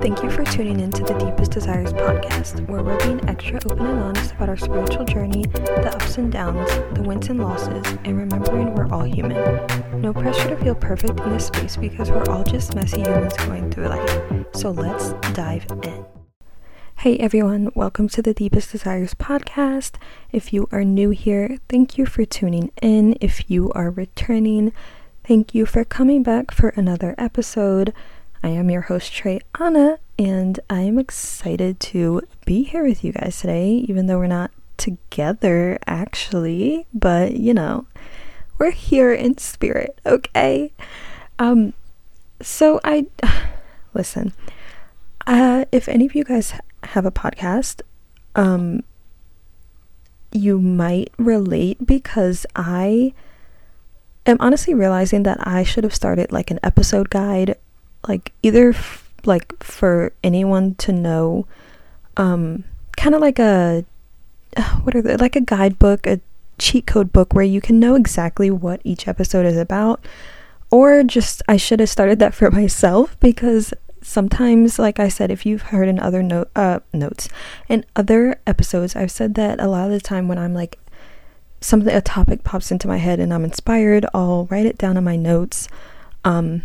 Thank 0.00 0.22
you 0.22 0.30
for 0.30 0.44
tuning 0.44 0.80
in 0.80 0.90
to 0.92 1.04
the 1.04 1.14
Deepest 1.14 1.52
Desires 1.52 1.92
podcast, 1.92 2.68
where 2.68 2.82
we're 2.82 2.98
being 2.98 3.28
extra 3.28 3.60
open 3.70 3.86
and 3.86 4.00
honest 4.00 4.32
about 4.32 4.48
our 4.48 4.56
spiritual 4.56 5.04
journey, 5.04 5.44
the 5.44 5.92
ups 5.94 6.18
and 6.18 6.32
downs, 6.32 6.68
the 6.94 7.02
wins 7.02 7.28
and 7.28 7.40
losses, 7.40 7.86
and 8.04 8.18
remembering 8.18 8.74
we're 8.74 8.92
all 8.92 9.04
human. 9.04 9.36
No 10.00 10.12
pressure 10.12 10.48
to 10.48 10.56
feel 10.56 10.74
perfect 10.74 11.20
in 11.20 11.30
this 11.30 11.46
space 11.46 11.76
because 11.76 12.10
we're 12.10 12.28
all 12.30 12.42
just 12.42 12.74
messy 12.74 13.00
humans 13.00 13.36
going 13.38 13.70
through 13.70 13.88
life. 13.88 14.46
So 14.54 14.70
let's 14.70 15.12
dive 15.34 15.66
in. 15.82 16.04
Hey 16.96 17.18
everyone, 17.18 17.70
welcome 17.74 18.08
to 18.10 18.22
the 18.22 18.34
Deepest 18.34 18.72
Desires 18.72 19.14
podcast. 19.14 19.96
If 20.32 20.52
you 20.52 20.68
are 20.72 20.84
new 20.84 21.10
here, 21.10 21.58
thank 21.68 21.98
you 21.98 22.06
for 22.06 22.24
tuning 22.24 22.72
in. 22.80 23.16
If 23.20 23.50
you 23.50 23.70
are 23.72 23.90
returning, 23.90 24.72
thank 25.24 25.54
you 25.54 25.66
for 25.66 25.84
coming 25.84 26.22
back 26.22 26.50
for 26.50 26.68
another 26.70 27.14
episode. 27.18 27.92
I 28.44 28.48
am 28.48 28.70
your 28.70 28.82
host, 28.82 29.12
Trey 29.12 29.40
Anna, 29.60 30.00
and 30.18 30.58
I 30.68 30.80
am 30.80 30.98
excited 30.98 31.78
to 31.80 32.22
be 32.44 32.64
here 32.64 32.84
with 32.84 33.04
you 33.04 33.12
guys 33.12 33.40
today, 33.40 33.70
even 33.70 34.06
though 34.06 34.18
we're 34.18 34.26
not 34.26 34.50
together 34.76 35.78
actually, 35.86 36.86
but 36.92 37.36
you 37.36 37.54
know, 37.54 37.86
we're 38.58 38.72
here 38.72 39.12
in 39.12 39.38
spirit, 39.38 40.00
okay? 40.04 40.72
Um, 41.38 41.72
so 42.40 42.80
I 42.82 43.06
listen, 43.94 44.32
uh, 45.24 45.64
if 45.70 45.88
any 45.88 46.06
of 46.06 46.16
you 46.16 46.24
guys 46.24 46.52
have 46.82 47.06
a 47.06 47.12
podcast, 47.12 47.82
um, 48.34 48.82
you 50.32 50.60
might 50.60 51.12
relate 51.16 51.86
because 51.86 52.44
I 52.56 53.14
am 54.26 54.36
honestly 54.40 54.74
realizing 54.74 55.22
that 55.22 55.46
I 55.46 55.62
should 55.62 55.84
have 55.84 55.94
started 55.94 56.32
like 56.32 56.50
an 56.50 56.58
episode 56.64 57.08
guide 57.08 57.56
like 58.08 58.32
either 58.42 58.70
f- 58.70 59.10
like 59.24 59.62
for 59.62 60.12
anyone 60.22 60.74
to 60.76 60.92
know 60.92 61.46
um 62.16 62.64
kind 62.96 63.14
of 63.14 63.20
like 63.20 63.38
a 63.38 63.84
what 64.82 64.94
are 64.94 65.02
they 65.02 65.16
like 65.16 65.36
a 65.36 65.40
guidebook 65.40 66.06
a 66.06 66.20
cheat 66.58 66.86
code 66.86 67.12
book 67.12 67.34
where 67.34 67.44
you 67.44 67.60
can 67.60 67.80
know 67.80 67.94
exactly 67.94 68.50
what 68.50 68.80
each 68.84 69.08
episode 69.08 69.46
is 69.46 69.56
about 69.56 70.04
or 70.70 71.02
just 71.02 71.42
I 71.48 71.56
should 71.56 71.80
have 71.80 71.88
started 71.88 72.18
that 72.18 72.34
for 72.34 72.50
myself 72.52 73.18
because 73.20 73.74
sometimes 74.02 74.78
like 74.78 74.98
I 74.98 75.08
said 75.08 75.30
if 75.30 75.46
you've 75.46 75.62
heard 75.62 75.88
in 75.88 75.98
other 75.98 76.22
note 76.22 76.50
uh 76.56 76.80
notes 76.92 77.28
in 77.68 77.84
other 77.94 78.40
episodes 78.46 78.96
I've 78.96 79.12
said 79.12 79.34
that 79.34 79.60
a 79.60 79.68
lot 79.68 79.86
of 79.86 79.92
the 79.92 80.00
time 80.00 80.28
when 80.28 80.38
I'm 80.38 80.54
like 80.54 80.78
something 81.60 81.94
a 81.94 82.00
topic 82.00 82.42
pops 82.42 82.72
into 82.72 82.88
my 82.88 82.96
head 82.96 83.20
and 83.20 83.32
I'm 83.32 83.44
inspired 83.44 84.04
I'll 84.12 84.46
write 84.46 84.66
it 84.66 84.78
down 84.78 84.96
in 84.96 85.04
my 85.04 85.16
notes 85.16 85.68
um 86.24 86.64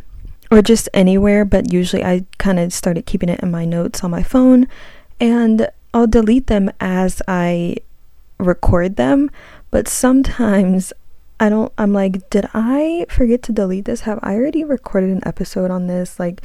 or 0.49 0.61
just 0.61 0.89
anywhere, 0.93 1.45
but 1.45 1.73
usually 1.73 2.03
I 2.03 2.25
kind 2.37 2.59
of 2.59 2.73
started 2.73 3.05
keeping 3.05 3.29
it 3.29 3.41
in 3.41 3.51
my 3.51 3.65
notes 3.65 4.03
on 4.03 4.11
my 4.11 4.23
phone 4.23 4.67
and 5.19 5.69
I'll 5.93 6.07
delete 6.07 6.47
them 6.47 6.69
as 6.79 7.21
I 7.27 7.77
record 8.37 8.95
them. 8.95 9.29
But 9.71 9.87
sometimes 9.87 10.93
I 11.39 11.49
don't, 11.49 11.71
I'm 11.77 11.93
like, 11.93 12.29
did 12.29 12.47
I 12.53 13.05
forget 13.09 13.43
to 13.43 13.51
delete 13.51 13.85
this? 13.85 14.01
Have 14.01 14.19
I 14.23 14.35
already 14.35 14.63
recorded 14.63 15.09
an 15.09 15.21
episode 15.25 15.69
on 15.69 15.87
this? 15.87 16.19
Like, 16.19 16.41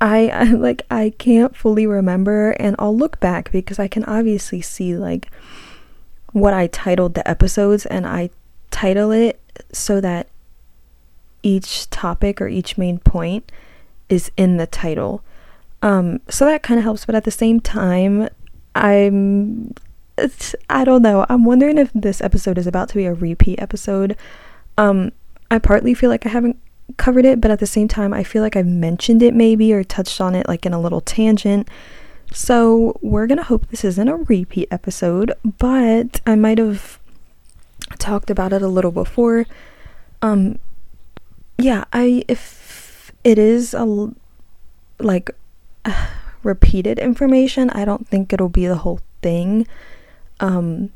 I, 0.00 0.28
I 0.34 0.44
like, 0.44 0.82
I 0.90 1.12
can't 1.18 1.56
fully 1.56 1.86
remember 1.86 2.52
and 2.52 2.76
I'll 2.78 2.96
look 2.96 3.20
back 3.20 3.52
because 3.52 3.78
I 3.78 3.88
can 3.88 4.04
obviously 4.04 4.60
see 4.60 4.96
like 4.96 5.30
what 6.32 6.54
I 6.54 6.66
titled 6.66 7.14
the 7.14 7.28
episodes 7.28 7.86
and 7.86 8.06
I 8.06 8.30
title 8.70 9.12
it 9.12 9.40
so 9.72 10.00
that 10.00 10.28
each 11.44 11.88
topic 11.90 12.40
or 12.40 12.48
each 12.48 12.76
main 12.76 12.98
point 12.98 13.52
is 14.08 14.32
in 14.36 14.56
the 14.56 14.66
title. 14.66 15.22
Um, 15.82 16.20
so 16.28 16.46
that 16.46 16.62
kind 16.62 16.78
of 16.78 16.84
helps, 16.84 17.04
but 17.04 17.14
at 17.14 17.24
the 17.24 17.30
same 17.30 17.60
time, 17.60 18.28
I'm 18.74 19.74
I 20.70 20.84
don't 20.84 21.02
know. 21.02 21.26
I'm 21.28 21.44
wondering 21.44 21.76
if 21.76 21.90
this 21.92 22.20
episode 22.20 22.56
is 22.56 22.66
about 22.66 22.88
to 22.90 22.94
be 22.94 23.04
a 23.04 23.12
repeat 23.12 23.60
episode. 23.60 24.16
Um, 24.78 25.12
I 25.50 25.58
partly 25.58 25.92
feel 25.92 26.08
like 26.08 26.24
I 26.24 26.28
haven't 26.28 26.56
covered 26.96 27.24
it, 27.24 27.40
but 27.40 27.50
at 27.50 27.58
the 27.58 27.66
same 27.66 27.88
time, 27.88 28.14
I 28.14 28.22
feel 28.22 28.42
like 28.42 28.56
I've 28.56 28.66
mentioned 28.66 29.22
it 29.22 29.34
maybe 29.34 29.72
or 29.72 29.82
touched 29.82 30.20
on 30.20 30.34
it 30.34 30.46
like 30.46 30.64
in 30.64 30.72
a 30.72 30.80
little 30.80 31.00
tangent. 31.00 31.68
So 32.32 32.98
we're 33.02 33.26
gonna 33.26 33.42
hope 33.42 33.68
this 33.68 33.84
isn't 33.84 34.08
a 34.08 34.16
repeat 34.16 34.68
episode, 34.70 35.32
but 35.58 36.20
I 36.26 36.36
might 36.36 36.58
have 36.58 36.98
talked 37.98 38.30
about 38.30 38.52
it 38.52 38.62
a 38.62 38.68
little 38.68 38.92
before. 38.92 39.46
Um, 40.22 40.58
yeah, 41.58 41.84
I 41.92 42.24
if 42.28 43.12
it 43.22 43.38
is 43.38 43.74
a 43.74 44.12
like 44.98 45.30
uh, 45.84 46.06
repeated 46.42 46.98
information, 46.98 47.70
I 47.70 47.84
don't 47.84 48.06
think 48.08 48.32
it'll 48.32 48.48
be 48.48 48.66
the 48.66 48.76
whole 48.76 49.00
thing. 49.22 49.66
Um 50.40 50.90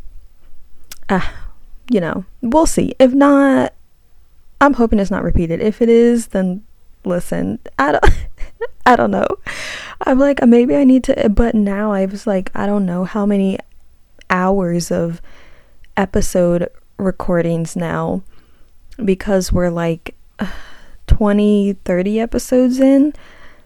uh, 1.08 1.26
you 1.90 2.00
know, 2.00 2.24
we'll 2.42 2.66
see. 2.66 2.94
If 2.98 3.12
not, 3.12 3.72
I'm 4.60 4.74
hoping 4.74 4.98
it's 4.98 5.10
not 5.10 5.22
repeated. 5.22 5.62
If 5.62 5.80
it 5.80 5.88
is, 5.88 6.28
then 6.28 6.64
listen, 7.04 7.60
I 7.78 7.92
don't 7.92 8.04
I 8.86 8.96
don't 8.96 9.10
know. 9.10 9.26
I'm 10.06 10.18
like 10.18 10.44
maybe 10.46 10.76
I 10.76 10.84
need 10.84 11.04
to 11.04 11.28
but 11.28 11.54
now 11.54 11.92
I 11.92 12.06
was 12.06 12.26
like 12.26 12.50
I 12.54 12.66
don't 12.66 12.86
know 12.86 13.04
how 13.04 13.26
many 13.26 13.58
hours 14.30 14.90
of 14.90 15.20
episode 15.96 16.68
recordings 16.98 17.74
now 17.74 18.22
because 19.04 19.52
we're 19.52 19.70
like 19.70 20.14
20, 21.06 21.74
30 21.84 22.20
episodes 22.20 22.80
in. 22.80 23.14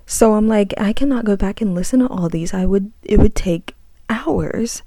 So 0.06 0.34
I'm 0.34 0.49
like, 0.49 0.75
I 0.78 0.93
cannot 0.93 1.25
go 1.25 1.37
back 1.37 1.60
and 1.60 1.75
listen 1.75 2.00
to 2.00 2.09
all 2.09 2.28
these. 2.28 2.53
I 2.55 2.66
would, 2.66 2.93
it 3.03 3.19
would 3.19 3.34
take 3.34 3.75
hours. 4.09 4.83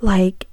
Like, 0.00 0.46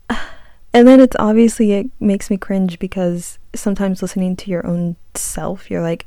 and 0.10 0.86
then 0.86 1.00
it's 1.00 1.16
obviously, 1.18 1.72
it 1.72 1.90
makes 2.00 2.30
me 2.30 2.36
cringe 2.36 2.78
because 2.78 3.38
sometimes 3.54 4.02
listening 4.02 4.36
to 4.36 4.50
your 4.50 4.66
own 4.66 4.96
self, 5.14 5.70
you're 5.70 5.82
like, 5.82 6.06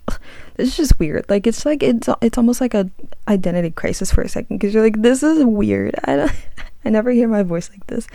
this 0.56 0.70
is 0.70 0.78
just 0.78 1.00
weird. 1.00 1.30
Like, 1.30 1.48
it's 1.48 1.66
like, 1.66 1.84
it's, 1.84 2.08
it's 2.22 2.38
almost 2.38 2.62
like 2.62 2.74
a 2.74 2.90
identity 3.28 3.72
crisis 3.72 4.12
for 4.12 4.22
a 4.22 4.30
second 4.30 4.58
because 4.58 4.74
you're 4.74 4.84
like, 4.84 5.02
this 5.02 5.24
is 5.24 5.44
weird. 5.44 5.96
I 6.06 6.16
don't, 6.16 6.32
I 6.86 6.90
never 6.90 7.12
hear 7.12 7.28
my 7.28 7.44
voice 7.44 7.70
like 7.70 7.86
this. 7.88 8.08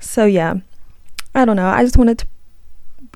So 0.00 0.26
yeah, 0.26 0.56
I 1.34 1.44
don't 1.44 1.56
know. 1.56 1.68
I 1.68 1.82
just 1.82 1.96
wanted 1.96 2.18
to 2.18 2.26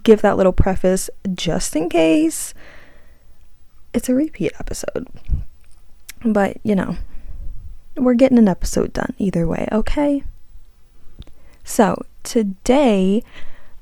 give 0.03 0.23
that 0.23 0.37
little 0.37 0.53
preface 0.53 1.11
just 1.35 1.75
in 1.77 1.89
case 1.89 2.55
it's 3.93 4.09
a 4.09 4.15
repeat 4.15 4.53
episode. 4.59 5.07
But, 6.25 6.59
you 6.63 6.75
know, 6.75 6.97
we're 7.97 8.15
getting 8.15 8.39
an 8.39 8.49
episode 8.49 8.93
done 8.93 9.15
either 9.19 9.47
way, 9.47 9.69
okay? 9.73 10.25
So, 11.65 12.03
today 12.23 13.23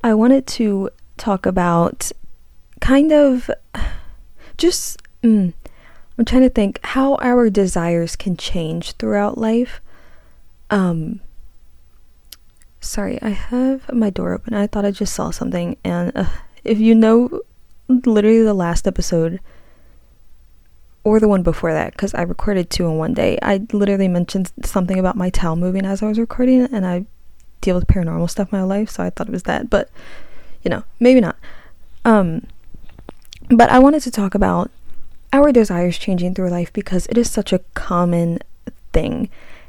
I 0.03 0.15
wanted 0.15 0.47
to 0.49 0.91
talk 1.17 1.47
about 1.47 2.13
kind 2.81 3.13
of 3.13 3.51
just, 4.59 5.01
mm, 5.23 5.53
I'm 6.19 6.25
trying 6.25 6.43
to 6.43 6.51
think 6.51 6.81
how 6.83 7.17
our 7.17 7.51
desires 7.51 8.17
can 8.17 8.37
change 8.37 8.93
throughout 8.93 9.39
life. 9.39 9.81
Um, 10.71 11.21
Sorry, 12.87 13.21
I 13.21 13.31
have 13.31 13.93
my 13.93 14.11
door 14.11 14.33
open. 14.33 14.55
I 14.55 14.67
thought 14.67 14.85
I 14.85 14.91
just 14.91 15.15
saw 15.15 15.31
something. 15.31 15.77
And 15.85 16.13
uh, 16.15 16.27
if 16.65 16.79
you 16.79 16.95
know 16.95 17.43
literally 17.89 18.43
the 18.43 18.55
last 18.55 18.87
episode 18.87 19.41
or 21.05 21.21
the 21.21 21.29
one 21.29 21.43
before 21.43 21.73
that, 21.73 21.93
because 21.93 22.15
I 22.15 22.23
recorded 22.23 22.71
two 22.71 22.87
in 22.87 22.97
one 22.97 23.13
day, 23.13 23.39
I 23.43 23.67
literally 23.73 24.09
mentioned 24.09 24.53
something 24.65 24.99
about 24.99 25.17
my 25.17 25.31
towel 25.31 25.57
moving 25.57 25.85
as 25.85 26.03
I 26.03 26.07
was 26.07 26.19
recording, 26.19 26.63
and 26.63 26.87
I 26.87 27.07
deal 27.61 27.75
with 27.75 27.89
paranormal 27.89 28.31
stuff 28.31 28.53
in 28.53 28.59
my 28.59 28.65
life, 28.65 28.91
so 28.91 29.03
I 29.03 29.11
thought 29.11 29.29
it 29.29 29.33
was 29.33 29.45
that. 29.45 29.69
But, 29.69 29.91
you 30.63 30.71
know, 30.71 30.85
maybe 31.01 31.21
not. 31.21 31.37
Um, 32.05 32.47
but 33.51 33.69
I 33.71 33.79
wanted 33.79 34.03
to 34.03 34.11
talk 34.11 34.35
about 34.35 34.71
our 35.33 35.53
desires 35.53 35.99
changing 35.99 36.35
through 36.35 36.51
life 36.51 36.73
because 36.73 37.07
it 37.09 37.19
is 37.19 37.31
such 37.31 37.53
a 37.53 37.61
common 37.75 38.39
thing. 38.93 39.29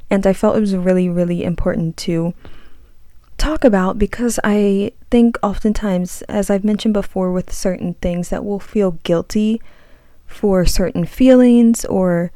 And 0.09 0.25
I 0.25 0.33
felt 0.33 0.55
it 0.55 0.61
was 0.61 0.75
really, 0.75 1.09
really 1.09 1.43
important 1.43 1.97
to 1.97 2.33
talk 3.37 3.63
about 3.63 3.97
because 3.97 4.39
I 4.43 4.91
think 5.11 5.37
oftentimes, 5.41 6.21
as 6.23 6.49
I've 6.49 6.63
mentioned 6.63 6.93
before, 6.93 7.31
with 7.31 7.53
certain 7.53 7.93
things 7.95 8.29
that 8.29 8.43
we'll 8.43 8.59
feel 8.59 8.91
guilty 9.03 9.61
for 10.25 10.65
certain 10.65 11.05
feelings 11.05 11.85
or 11.85 12.31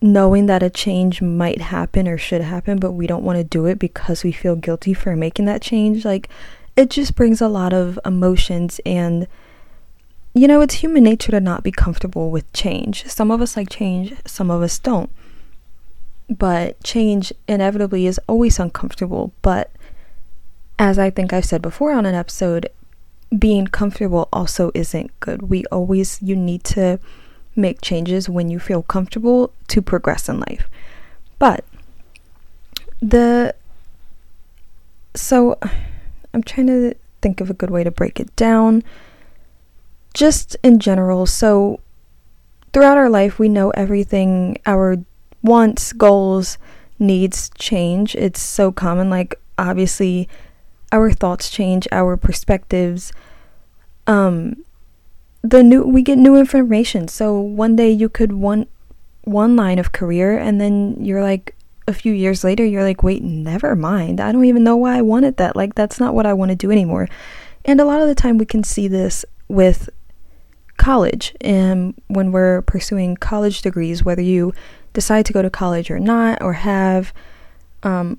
knowing 0.00 0.46
that 0.46 0.62
a 0.62 0.70
change 0.70 1.22
might 1.22 1.60
happen 1.60 2.08
or 2.08 2.18
should 2.18 2.40
happen, 2.40 2.78
but 2.78 2.92
we 2.92 3.06
don't 3.06 3.22
want 3.22 3.36
to 3.38 3.44
do 3.44 3.66
it 3.66 3.78
because 3.78 4.24
we 4.24 4.32
feel 4.32 4.56
guilty 4.56 4.92
for 4.92 5.14
making 5.14 5.44
that 5.44 5.62
change. 5.62 6.04
Like, 6.04 6.28
it 6.76 6.90
just 6.90 7.14
brings 7.14 7.40
a 7.40 7.48
lot 7.48 7.72
of 7.72 7.98
emotions 8.04 8.80
and 8.84 9.28
you 10.34 10.48
know, 10.48 10.62
it's 10.62 10.74
human 10.74 11.04
nature 11.04 11.30
to 11.30 11.40
not 11.40 11.62
be 11.62 11.70
comfortable 11.70 12.30
with 12.30 12.50
change. 12.52 13.06
Some 13.06 13.30
of 13.30 13.42
us 13.42 13.56
like 13.56 13.68
change, 13.68 14.14
some 14.26 14.50
of 14.50 14.62
us 14.62 14.78
don't. 14.78 15.10
But 16.30 16.82
change 16.82 17.32
inevitably 17.46 18.06
is 18.06 18.18
always 18.26 18.58
uncomfortable. 18.58 19.32
But 19.42 19.70
as 20.82 20.98
I 20.98 21.10
think 21.10 21.32
I've 21.32 21.44
said 21.44 21.62
before 21.62 21.92
on 21.92 22.06
an 22.06 22.16
episode, 22.16 22.68
being 23.38 23.68
comfortable 23.68 24.28
also 24.32 24.72
isn't 24.74 25.12
good. 25.20 25.42
We 25.42 25.64
always, 25.66 26.20
you 26.20 26.34
need 26.34 26.64
to 26.64 26.98
make 27.54 27.80
changes 27.80 28.28
when 28.28 28.50
you 28.50 28.58
feel 28.58 28.82
comfortable 28.82 29.52
to 29.68 29.80
progress 29.80 30.28
in 30.28 30.40
life. 30.40 30.68
But 31.38 31.64
the 33.00 33.54
so 35.14 35.56
I'm 36.34 36.42
trying 36.42 36.66
to 36.66 36.94
think 37.20 37.40
of 37.40 37.48
a 37.48 37.54
good 37.54 37.70
way 37.70 37.84
to 37.84 37.92
break 37.92 38.18
it 38.18 38.34
down. 38.34 38.82
Just 40.14 40.56
in 40.64 40.80
general, 40.80 41.26
so 41.26 41.78
throughout 42.72 42.98
our 42.98 43.08
life, 43.08 43.38
we 43.38 43.48
know 43.48 43.70
everything 43.70 44.58
our 44.66 44.96
wants, 45.42 45.92
goals, 45.92 46.58
needs 46.98 47.52
change. 47.56 48.16
It's 48.16 48.40
so 48.40 48.72
common. 48.72 49.10
Like, 49.10 49.40
obviously, 49.56 50.28
our 50.92 51.10
thoughts 51.10 51.50
change, 51.50 51.88
our 51.90 52.16
perspectives. 52.16 53.12
Um, 54.06 54.64
the 55.42 55.62
new 55.62 55.82
we 55.82 56.02
get 56.02 56.18
new 56.18 56.36
information. 56.36 57.08
So 57.08 57.40
one 57.40 57.74
day 57.74 57.90
you 57.90 58.08
could 58.08 58.32
want 58.32 58.68
one 59.22 59.56
line 59.56 59.78
of 59.78 59.92
career, 59.92 60.38
and 60.38 60.60
then 60.60 60.96
you're 61.04 61.22
like, 61.22 61.56
a 61.88 61.92
few 61.92 62.12
years 62.12 62.44
later, 62.44 62.64
you're 62.64 62.84
like, 62.84 63.02
wait, 63.02 63.22
never 63.22 63.74
mind. 63.74 64.20
I 64.20 64.30
don't 64.30 64.44
even 64.44 64.64
know 64.64 64.76
why 64.76 64.98
I 64.98 65.02
wanted 65.02 65.36
that. 65.38 65.56
Like, 65.56 65.74
that's 65.74 65.98
not 65.98 66.14
what 66.14 66.26
I 66.26 66.32
want 66.32 66.50
to 66.50 66.56
do 66.56 66.70
anymore. 66.70 67.08
And 67.64 67.80
a 67.80 67.84
lot 67.84 68.00
of 68.00 68.08
the 68.08 68.14
time, 68.14 68.38
we 68.38 68.46
can 68.46 68.62
see 68.62 68.88
this 68.88 69.24
with 69.48 69.88
college 70.76 71.34
and 71.40 71.94
when 72.08 72.32
we're 72.32 72.62
pursuing 72.62 73.16
college 73.16 73.62
degrees, 73.62 74.04
whether 74.04 74.22
you 74.22 74.52
decide 74.92 75.26
to 75.26 75.32
go 75.32 75.42
to 75.42 75.50
college 75.50 75.90
or 75.90 76.00
not, 76.00 76.40
or 76.42 76.54
have, 76.54 77.12
um, 77.82 78.18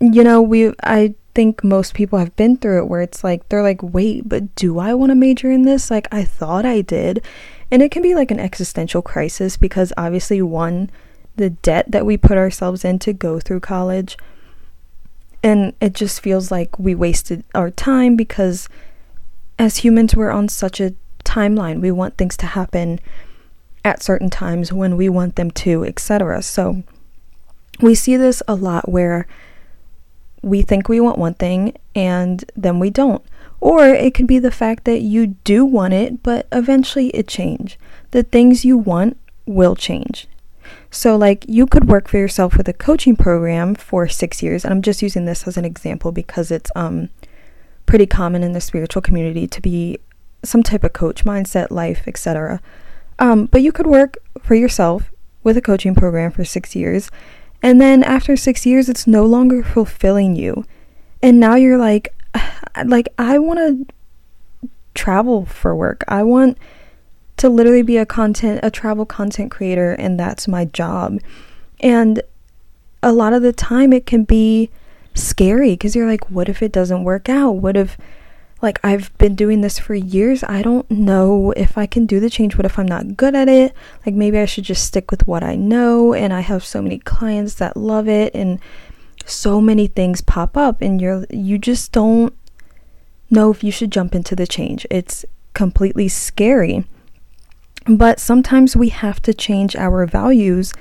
you 0.00 0.22
know, 0.22 0.42
we, 0.42 0.72
I 0.82 1.14
think 1.34 1.64
most 1.64 1.94
people 1.94 2.18
have 2.18 2.34
been 2.36 2.56
through 2.56 2.78
it 2.78 2.88
where 2.88 3.00
it's 3.00 3.24
like, 3.24 3.48
they're 3.48 3.62
like, 3.62 3.82
wait, 3.82 4.28
but 4.28 4.54
do 4.54 4.78
I 4.78 4.94
want 4.94 5.10
to 5.10 5.14
major 5.14 5.50
in 5.50 5.62
this? 5.62 5.90
Like, 5.90 6.08
I 6.12 6.24
thought 6.24 6.64
I 6.64 6.80
did. 6.80 7.24
And 7.70 7.82
it 7.82 7.90
can 7.90 8.02
be 8.02 8.14
like 8.14 8.30
an 8.30 8.40
existential 8.40 9.02
crisis 9.02 9.56
because 9.56 9.92
obviously, 9.96 10.40
one, 10.42 10.90
the 11.36 11.50
debt 11.50 11.90
that 11.90 12.06
we 12.06 12.16
put 12.16 12.38
ourselves 12.38 12.84
in 12.84 12.98
to 13.00 13.12
go 13.12 13.40
through 13.40 13.60
college. 13.60 14.16
And 15.42 15.74
it 15.80 15.92
just 15.92 16.20
feels 16.20 16.50
like 16.50 16.78
we 16.78 16.94
wasted 16.94 17.44
our 17.54 17.70
time 17.70 18.16
because 18.16 18.68
as 19.58 19.78
humans, 19.78 20.14
we're 20.14 20.30
on 20.30 20.48
such 20.48 20.80
a 20.80 20.94
timeline. 21.24 21.80
We 21.80 21.90
want 21.90 22.16
things 22.16 22.36
to 22.38 22.46
happen 22.46 23.00
at 23.84 24.02
certain 24.02 24.30
times 24.30 24.72
when 24.72 24.96
we 24.96 25.08
want 25.08 25.36
them 25.36 25.50
to, 25.50 25.84
etc. 25.84 26.42
So 26.42 26.82
we 27.80 27.94
see 27.94 28.16
this 28.16 28.42
a 28.48 28.54
lot 28.54 28.88
where 28.88 29.26
we 30.44 30.62
think 30.62 30.88
we 30.88 31.00
want 31.00 31.18
one 31.18 31.34
thing 31.34 31.74
and 31.94 32.44
then 32.54 32.78
we 32.78 32.90
don't. 32.90 33.24
Or 33.60 33.86
it 33.86 34.14
could 34.14 34.26
be 34.26 34.38
the 34.38 34.50
fact 34.50 34.84
that 34.84 35.00
you 35.00 35.28
do 35.28 35.64
want 35.64 35.94
it, 35.94 36.22
but 36.22 36.46
eventually 36.52 37.08
it 37.08 37.26
change. 37.26 37.78
The 38.10 38.22
things 38.22 38.64
you 38.64 38.76
want 38.76 39.16
will 39.46 39.74
change. 39.74 40.28
So, 40.90 41.16
like, 41.16 41.44
you 41.48 41.66
could 41.66 41.88
work 41.88 42.08
for 42.08 42.18
yourself 42.18 42.56
with 42.56 42.68
a 42.68 42.72
coaching 42.72 43.16
program 43.16 43.74
for 43.74 44.06
six 44.06 44.42
years, 44.42 44.64
and 44.64 44.72
I'm 44.72 44.82
just 44.82 45.02
using 45.02 45.24
this 45.24 45.46
as 45.46 45.56
an 45.56 45.64
example 45.64 46.12
because 46.12 46.50
it's 46.50 46.70
um 46.76 47.08
pretty 47.86 48.06
common 48.06 48.42
in 48.42 48.52
the 48.52 48.60
spiritual 48.60 49.02
community 49.02 49.46
to 49.46 49.60
be 49.60 49.98
some 50.42 50.62
type 50.62 50.84
of 50.84 50.92
coach, 50.92 51.24
mindset, 51.24 51.70
life, 51.70 52.04
etc. 52.06 52.60
Um, 53.18 53.46
but 53.46 53.62
you 53.62 53.72
could 53.72 53.86
work 53.86 54.18
for 54.40 54.54
yourself 54.54 55.10
with 55.42 55.56
a 55.56 55.62
coaching 55.62 55.94
program 55.94 56.30
for 56.30 56.44
six 56.44 56.74
years, 56.74 57.10
and 57.64 57.80
then 57.80 58.04
after 58.04 58.36
six 58.36 58.66
years, 58.66 58.90
it's 58.90 59.06
no 59.06 59.24
longer 59.24 59.62
fulfilling 59.62 60.36
you, 60.36 60.66
and 61.22 61.40
now 61.40 61.54
you're 61.54 61.78
like, 61.78 62.14
like 62.84 63.08
I 63.18 63.38
want 63.38 63.58
to 63.58 63.94
travel 64.94 65.46
for 65.46 65.74
work. 65.74 66.04
I 66.06 66.24
want 66.24 66.58
to 67.38 67.48
literally 67.48 67.80
be 67.80 67.96
a 67.96 68.04
content 68.04 68.60
a 68.62 68.70
travel 68.70 69.06
content 69.06 69.50
creator 69.50 69.92
and 69.92 70.20
that's 70.20 70.46
my 70.46 70.66
job. 70.66 71.18
And 71.80 72.22
a 73.02 73.12
lot 73.12 73.32
of 73.32 73.40
the 73.42 73.52
time 73.52 73.94
it 73.94 74.04
can 74.06 74.24
be 74.24 74.70
scary 75.14 75.70
because 75.70 75.96
you're 75.96 76.06
like 76.06 76.30
what 76.30 76.48
if 76.48 76.62
it 76.62 76.70
doesn't 76.70 77.02
work 77.02 77.30
out? 77.30 77.52
What 77.52 77.78
if 77.78 77.96
like 78.62 78.80
I've 78.82 79.16
been 79.18 79.34
doing 79.34 79.60
this 79.60 79.78
for 79.78 79.94
years. 79.94 80.42
I 80.44 80.62
don't 80.62 80.90
know 80.90 81.52
if 81.56 81.76
I 81.76 81.86
can 81.86 82.06
do 82.06 82.20
the 82.20 82.30
change. 82.30 82.56
What 82.56 82.64
if 82.64 82.78
I'm 82.78 82.86
not 82.86 83.16
good 83.16 83.34
at 83.34 83.48
it? 83.48 83.74
Like 84.06 84.14
maybe 84.14 84.38
I 84.38 84.46
should 84.46 84.64
just 84.64 84.84
stick 84.84 85.10
with 85.10 85.26
what 85.26 85.42
I 85.42 85.54
know 85.56 86.14
and 86.14 86.32
I 86.32 86.40
have 86.40 86.64
so 86.64 86.80
many 86.80 86.98
clients 86.98 87.54
that 87.54 87.76
love 87.76 88.08
it 88.08 88.34
and 88.34 88.58
so 89.26 89.60
many 89.60 89.86
things 89.86 90.20
pop 90.20 90.56
up 90.56 90.80
and 90.80 91.00
you're 91.00 91.26
you 91.30 91.58
just 91.58 91.92
don't 91.92 92.34
know 93.30 93.50
if 93.50 93.64
you 93.64 93.70
should 93.70 93.90
jump 93.90 94.14
into 94.14 94.36
the 94.36 94.46
change. 94.46 94.86
It's 94.90 95.24
completely 95.52 96.08
scary. 96.08 96.84
But 97.86 98.18
sometimes 98.18 98.76
we 98.76 98.88
have 98.88 99.20
to 99.22 99.34
change 99.34 99.76
our 99.76 100.06
values 100.06 100.72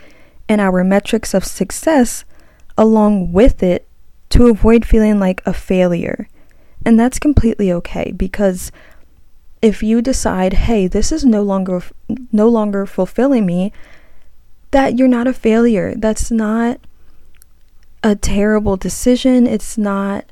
and 0.48 0.62
our 0.62 0.84
metrics 0.84 1.34
of 1.34 1.44
success 1.44 2.24
along 2.78 3.34
with 3.34 3.62
it 3.62 3.88
to 4.30 4.48
avoid 4.48 4.86
feeling 4.86 5.20
like 5.20 5.42
a 5.46 5.54
failure. 5.54 6.28
And 6.86 7.00
that's 7.00 7.20
completely 7.20 7.72
okay 7.72 8.12
because 8.12 8.72
if 9.62 9.82
you 9.82 10.02
decide, 10.02 10.54
"Hey, 10.54 10.88
this 10.88 11.12
is 11.12 11.24
no 11.24 11.42
longer 11.42 11.82
no 12.32 12.50
longer 12.50 12.86
fulfilling 12.86 13.46
me," 13.46 13.72
that 14.72 14.98
you're 14.98 15.08
not 15.08 15.28
a 15.28 15.34
failure. 15.34 15.94
That's 15.96 16.30
not 16.30 16.80
a 18.04 18.16
terrible 18.16 18.76
decision. 18.76 19.48
It's 19.48 19.78
not 19.78 20.26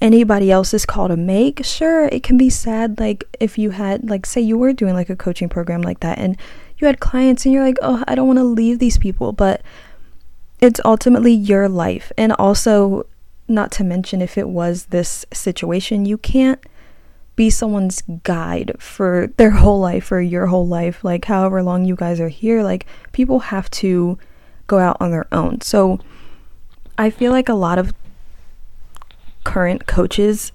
anybody 0.00 0.50
else's 0.50 0.84
call 0.84 1.08
to 1.08 1.16
make. 1.16 1.64
Sure, 1.64 2.06
it 2.06 2.22
can 2.24 2.36
be 2.36 2.50
sad 2.50 2.98
like 2.98 3.24
if 3.38 3.56
you 3.56 3.70
had 3.70 4.10
like 4.10 4.26
say 4.26 4.40
you 4.40 4.58
were 4.58 4.72
doing 4.72 4.94
like 4.94 5.10
a 5.10 5.16
coaching 5.16 5.48
program 5.48 5.82
like 5.82 6.00
that 6.00 6.18
and 6.18 6.36
you 6.78 6.86
had 6.88 6.98
clients 6.98 7.44
and 7.44 7.54
you're 7.54 7.64
like, 7.64 7.78
"Oh, 7.82 8.02
I 8.08 8.16
don't 8.16 8.26
want 8.26 8.38
to 8.40 8.44
leave 8.44 8.80
these 8.80 8.98
people." 8.98 9.32
But 9.32 9.62
it's 10.60 10.80
ultimately 10.84 11.32
your 11.32 11.68
life. 11.68 12.10
And 12.18 12.32
also 12.32 13.06
not 13.48 13.70
to 13.72 13.84
mention 13.84 14.22
if 14.22 14.38
it 14.38 14.48
was 14.48 14.86
this 14.86 15.26
situation, 15.32 16.06
you 16.06 16.18
can't 16.18 16.60
be 17.36 17.50
someone's 17.50 18.02
guide 18.22 18.76
for 18.78 19.28
their 19.36 19.50
whole 19.50 19.80
life 19.80 20.12
or 20.12 20.20
your 20.20 20.46
whole 20.46 20.66
life, 20.66 21.02
like 21.02 21.24
however 21.24 21.62
long 21.62 21.84
you 21.84 21.96
guys 21.96 22.20
are 22.20 22.28
here. 22.28 22.62
Like, 22.62 22.86
people 23.12 23.40
have 23.40 23.70
to 23.72 24.18
go 24.66 24.78
out 24.78 24.96
on 25.00 25.10
their 25.10 25.26
own. 25.32 25.60
So, 25.60 25.98
I 26.96 27.10
feel 27.10 27.32
like 27.32 27.48
a 27.48 27.54
lot 27.54 27.78
of 27.78 27.92
current 29.42 29.86
coaches 29.86 30.52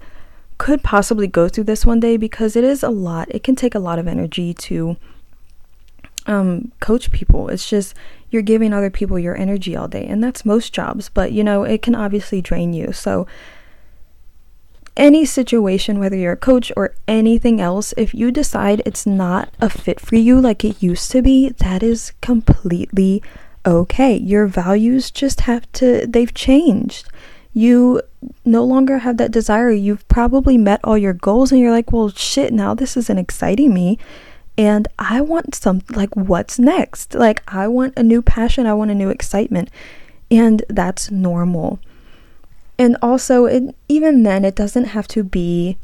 could 0.58 0.82
possibly 0.82 1.26
go 1.26 1.48
through 1.48 1.64
this 1.64 1.86
one 1.86 2.00
day 2.00 2.16
because 2.16 2.56
it 2.56 2.64
is 2.64 2.82
a 2.82 2.90
lot. 2.90 3.28
It 3.30 3.42
can 3.42 3.56
take 3.56 3.74
a 3.74 3.78
lot 3.78 3.98
of 3.98 4.08
energy 4.08 4.52
to 4.54 4.96
um, 6.30 6.72
coach 6.80 7.10
people. 7.10 7.48
It's 7.48 7.68
just 7.68 7.94
you're 8.30 8.42
giving 8.42 8.72
other 8.72 8.90
people 8.90 9.18
your 9.18 9.36
energy 9.36 9.76
all 9.76 9.88
day, 9.88 10.06
and 10.06 10.22
that's 10.22 10.44
most 10.44 10.72
jobs, 10.72 11.08
but 11.08 11.32
you 11.32 11.44
know, 11.44 11.64
it 11.64 11.82
can 11.82 11.94
obviously 11.94 12.40
drain 12.40 12.72
you. 12.72 12.92
So, 12.92 13.26
any 14.96 15.24
situation, 15.24 15.98
whether 15.98 16.16
you're 16.16 16.32
a 16.32 16.36
coach 16.36 16.72
or 16.76 16.94
anything 17.08 17.60
else, 17.60 17.92
if 17.96 18.14
you 18.14 18.30
decide 18.30 18.82
it's 18.86 19.06
not 19.06 19.52
a 19.60 19.68
fit 19.68 20.00
for 20.00 20.16
you 20.16 20.40
like 20.40 20.64
it 20.64 20.82
used 20.82 21.10
to 21.12 21.22
be, 21.22 21.48
that 21.48 21.82
is 21.82 22.12
completely 22.20 23.22
okay. 23.66 24.16
Your 24.16 24.46
values 24.46 25.10
just 25.10 25.42
have 25.42 25.70
to, 25.72 26.06
they've 26.06 26.34
changed 26.34 27.08
you 27.52 28.00
no 28.44 28.64
longer 28.64 28.98
have 28.98 29.16
that 29.16 29.32
desire. 29.32 29.70
You've 29.70 30.06
probably 30.08 30.56
met 30.56 30.80
all 30.84 30.96
your 30.96 31.12
goals 31.12 31.50
and 31.50 31.60
you're 31.60 31.72
like, 31.72 31.92
well, 31.92 32.10
shit, 32.10 32.52
now 32.52 32.74
this 32.74 32.96
isn't 32.96 33.18
exciting 33.18 33.74
me. 33.74 33.98
And 34.58 34.88
I 34.98 35.20
want 35.20 35.54
some, 35.54 35.82
like, 35.90 36.14
what's 36.14 36.58
next? 36.58 37.14
Like, 37.14 37.42
I 37.48 37.68
want 37.68 37.94
a 37.96 38.02
new 38.02 38.20
passion, 38.20 38.66
I 38.66 38.74
want 38.74 38.90
a 38.90 38.94
new 38.94 39.08
excitement. 39.08 39.70
And 40.30 40.62
that's 40.68 41.10
normal. 41.10 41.78
And 42.78 42.96
also, 43.02 43.46
it, 43.46 43.74
even 43.88 44.22
then, 44.22 44.44
it 44.44 44.54
doesn't 44.54 44.86
have 44.86 45.08
to 45.08 45.22
be 45.22 45.76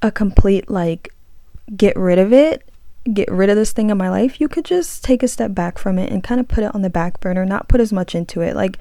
a 0.00 0.10
complete, 0.10 0.70
like, 0.70 1.14
get 1.76 1.96
rid 1.96 2.18
of 2.18 2.32
it, 2.32 2.68
get 3.12 3.30
rid 3.30 3.50
of 3.50 3.56
this 3.56 3.72
thing 3.72 3.90
in 3.90 3.98
my 3.98 4.10
life. 4.10 4.40
You 4.40 4.48
could 4.48 4.64
just 4.64 5.04
take 5.04 5.22
a 5.22 5.28
step 5.28 5.54
back 5.54 5.78
from 5.78 5.98
it 5.98 6.10
and 6.10 6.22
kind 6.22 6.40
of 6.40 6.48
put 6.48 6.64
it 6.64 6.74
on 6.74 6.82
the 6.82 6.90
back 6.90 7.20
burner, 7.20 7.44
not 7.44 7.68
put 7.68 7.80
as 7.80 7.92
much 7.92 8.14
into 8.14 8.40
it. 8.40 8.54
Like, 8.54 8.78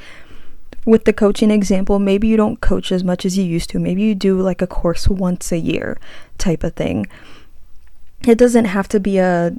with 0.85 1.05
the 1.05 1.13
coaching 1.13 1.51
example, 1.51 1.99
maybe 1.99 2.27
you 2.27 2.37
don't 2.37 2.61
coach 2.61 2.91
as 2.91 3.03
much 3.03 3.25
as 3.25 3.37
you 3.37 3.43
used 3.43 3.69
to. 3.69 3.79
Maybe 3.79 4.01
you 4.01 4.15
do 4.15 4.41
like 4.41 4.61
a 4.61 4.67
course 4.67 5.07
once 5.07 5.51
a 5.51 5.57
year 5.57 5.99
type 6.37 6.63
of 6.63 6.73
thing. 6.73 7.07
It 8.27 8.37
doesn't 8.37 8.65
have 8.65 8.87
to 8.89 8.99
be 8.99 9.17
a, 9.17 9.53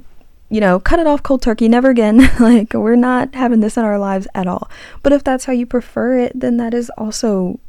you 0.49 0.61
know, 0.61 0.79
cut 0.79 0.99
it 0.99 1.07
off 1.07 1.23
cold 1.23 1.41
turkey, 1.41 1.67
never 1.67 1.89
again. 1.89 2.29
like, 2.39 2.73
we're 2.73 2.95
not 2.95 3.35
having 3.35 3.59
this 3.59 3.77
in 3.77 3.83
our 3.83 3.99
lives 3.99 4.27
at 4.33 4.47
all. 4.47 4.69
But 5.01 5.13
if 5.13 5.23
that's 5.23 5.45
how 5.45 5.53
you 5.53 5.65
prefer 5.65 6.17
it, 6.17 6.31
then 6.39 6.57
that 6.57 6.73
is 6.73 6.89
also 6.97 7.59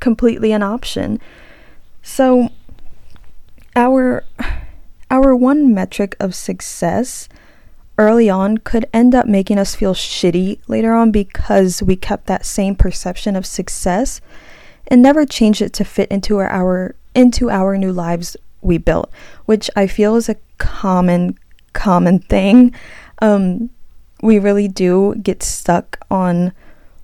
completely 0.00 0.52
an 0.52 0.62
option. 0.62 1.20
So, 2.02 2.50
our 3.74 4.24
our 5.10 5.36
one 5.36 5.72
metric 5.72 6.16
of 6.18 6.34
success 6.34 7.28
early 7.98 8.28
on 8.28 8.58
could 8.58 8.86
end 8.92 9.14
up 9.14 9.26
making 9.26 9.58
us 9.58 9.74
feel 9.74 9.94
shitty 9.94 10.58
later 10.66 10.92
on 10.92 11.10
because 11.10 11.82
we 11.82 11.96
kept 11.96 12.26
that 12.26 12.44
same 12.44 12.74
perception 12.74 13.36
of 13.36 13.46
success 13.46 14.20
and 14.88 15.00
never 15.02 15.24
changed 15.24 15.62
it 15.62 15.72
to 15.72 15.84
fit 15.84 16.10
into 16.10 16.38
our 16.38 16.94
into 17.14 17.50
our 17.50 17.78
new 17.78 17.92
lives 17.92 18.36
we 18.60 18.78
built, 18.78 19.10
which 19.44 19.70
I 19.76 19.86
feel 19.86 20.16
is 20.16 20.28
a 20.28 20.36
common 20.58 21.38
common 21.72 22.20
thing. 22.20 22.74
Um, 23.20 23.70
we 24.22 24.38
really 24.38 24.66
do 24.68 25.14
get 25.22 25.42
stuck 25.42 25.98
on 26.10 26.52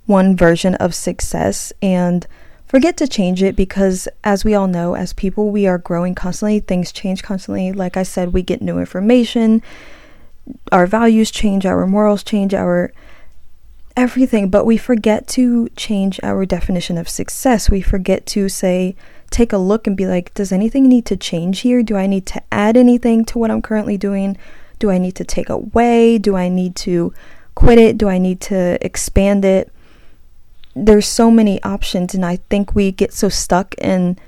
one 0.06 0.36
version 0.36 0.74
of 0.76 0.94
success 0.94 1.72
and 1.82 2.26
forget 2.66 2.96
to 2.96 3.06
change 3.06 3.42
it 3.42 3.54
because, 3.54 4.08
as 4.24 4.44
we 4.44 4.54
all 4.54 4.66
know, 4.66 4.94
as 4.94 5.12
people, 5.12 5.50
we 5.50 5.66
are 5.66 5.78
growing 5.78 6.14
constantly. 6.14 6.60
Things 6.60 6.90
change 6.90 7.22
constantly. 7.22 7.70
Like 7.72 7.96
I 7.96 8.02
said, 8.02 8.32
we 8.32 8.42
get 8.42 8.62
new 8.62 8.78
information, 8.78 9.62
our 10.72 10.86
values 10.86 11.30
change, 11.30 11.66
our 11.66 11.86
morals 11.86 12.24
change, 12.24 12.54
our 12.54 12.92
everything, 13.96 14.48
but 14.48 14.64
we 14.64 14.76
forget 14.76 15.26
to 15.28 15.68
change 15.76 16.20
our 16.22 16.44
definition 16.46 16.98
of 16.98 17.08
success. 17.08 17.70
We 17.70 17.82
forget 17.82 18.26
to 18.26 18.48
say, 18.48 18.96
take 19.30 19.52
a 19.52 19.58
look 19.58 19.86
and 19.86 19.96
be 19.96 20.06
like, 20.06 20.34
does 20.34 20.52
anything 20.52 20.88
need 20.88 21.06
to 21.06 21.16
change 21.16 21.60
here? 21.60 21.82
Do 21.82 21.96
I 21.96 22.06
need 22.06 22.26
to 22.26 22.42
add 22.50 22.76
anything 22.76 23.24
to 23.26 23.38
what 23.38 23.50
I'm 23.50 23.62
currently 23.62 23.96
doing? 23.96 24.36
Do 24.78 24.90
I 24.90 24.98
need 24.98 25.14
to 25.16 25.24
take 25.24 25.48
away? 25.48 26.18
Do 26.18 26.36
I 26.36 26.48
need 26.48 26.76
to 26.76 27.12
quit 27.54 27.78
it? 27.78 27.98
Do 27.98 28.08
I 28.08 28.18
need 28.18 28.40
to 28.42 28.84
expand 28.84 29.44
it? 29.44 29.72
there's 30.74 31.06
so 31.06 31.30
many 31.30 31.62
options 31.62 32.14
and 32.14 32.24
I 32.24 32.36
think 32.48 32.74
we 32.74 32.92
get 32.92 33.12
so 33.12 33.28
stuck 33.28 33.74
in 33.74 34.18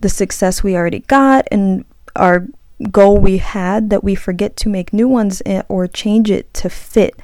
the 0.00 0.08
success 0.08 0.62
we 0.62 0.76
already 0.76 1.00
got 1.00 1.46
and 1.50 1.84
our 2.16 2.46
goal 2.90 3.18
we 3.18 3.38
had 3.38 3.90
that 3.90 4.02
we 4.02 4.14
forget 4.14 4.56
to 4.56 4.68
make 4.68 4.92
new 4.92 5.06
ones 5.06 5.42
eh, 5.46 5.62
or 5.68 5.86
change 5.86 6.30
it 6.30 6.52
to 6.54 6.68
fit 6.68 7.14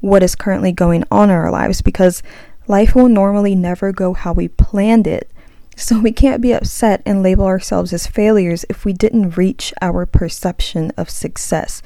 what 0.00 0.22
is 0.22 0.34
currently 0.34 0.72
going 0.72 1.04
on 1.10 1.30
in 1.30 1.36
our 1.36 1.50
lives 1.50 1.82
because 1.82 2.22
life 2.66 2.94
will 2.94 3.08
normally 3.08 3.54
never 3.54 3.92
go 3.92 4.14
how 4.14 4.32
we 4.32 4.48
planned 4.48 5.06
it. 5.06 5.30
So 5.76 5.98
we 5.98 6.12
can't 6.12 6.42
be 6.42 6.52
upset 6.52 7.02
and 7.06 7.22
label 7.22 7.46
ourselves 7.46 7.92
as 7.92 8.06
failures 8.06 8.64
if 8.68 8.84
we 8.84 8.92
didn't 8.92 9.36
reach 9.36 9.72
our 9.80 10.04
perception 10.04 10.92
of 10.96 11.08
success. 11.08 11.82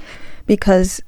Because 0.47 1.01